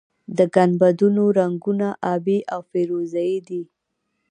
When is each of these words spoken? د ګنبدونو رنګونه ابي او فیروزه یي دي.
د 0.37 0.39
ګنبدونو 0.55 1.23
رنګونه 1.39 1.87
ابي 2.13 2.39
او 2.53 2.59
فیروزه 2.69 3.21
یي 3.29 3.39
دي. 3.47 3.61